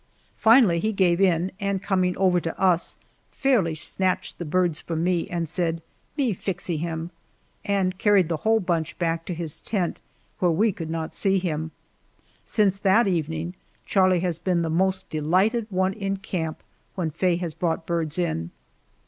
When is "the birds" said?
4.39-4.79